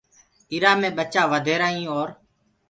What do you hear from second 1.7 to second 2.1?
هين اور